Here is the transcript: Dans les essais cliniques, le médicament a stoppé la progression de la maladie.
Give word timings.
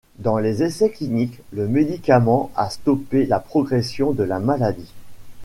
Dans 0.17 0.39
les 0.39 0.63
essais 0.63 0.89
cliniques, 0.89 1.41
le 1.51 1.67
médicament 1.67 2.49
a 2.55 2.71
stoppé 2.71 3.27
la 3.27 3.39
progression 3.39 4.13
de 4.13 4.23
la 4.23 4.39
maladie. 4.39 4.91